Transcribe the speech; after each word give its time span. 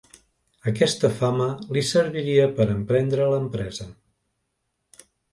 Aquesta 0.69 1.09
fama 1.17 1.49
li 1.75 1.83
serviria 1.89 2.47
per 2.59 2.67
emprendre 2.77 3.27
l'empresa. 3.33 3.87